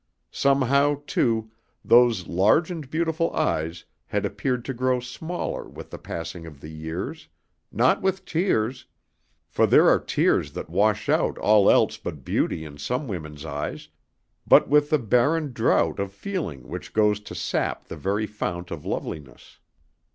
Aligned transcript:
Somehow, 0.31 1.03
too, 1.05 1.51
those 1.85 2.25
large 2.25 2.71
and 2.71 2.89
beautiful 2.89 3.31
eyes 3.35 3.85
had 4.07 4.25
appeared 4.25 4.65
to 4.65 4.73
grow 4.73 4.99
smaller 4.99 5.69
with 5.69 5.91
the 5.91 5.99
passing 5.99 6.47
of 6.47 6.59
the 6.59 6.71
years, 6.71 7.27
not 7.71 8.01
with 8.01 8.25
tears, 8.25 8.87
for 9.47 9.67
there 9.67 9.87
are 9.87 9.99
tears 9.99 10.53
that 10.53 10.71
wash 10.71 11.07
out 11.07 11.37
all 11.37 11.69
else 11.69 11.97
but 11.97 12.25
beauty 12.25 12.65
in 12.65 12.79
some 12.79 13.07
women's 13.07 13.45
eyes, 13.45 13.89
but 14.47 14.67
with 14.67 14.89
the 14.89 14.97
barren 14.97 15.53
drought 15.53 15.99
of 15.99 16.11
feeling 16.11 16.67
which 16.67 16.93
goes 16.93 17.19
to 17.19 17.35
sap 17.35 17.83
the 17.87 17.95
very 17.95 18.25
fount 18.25 18.71
of 18.71 18.83
loveliness. 18.83 19.59